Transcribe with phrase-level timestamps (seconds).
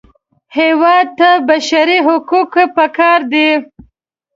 [0.57, 3.49] هېواد ته بشري حقوق پکار دي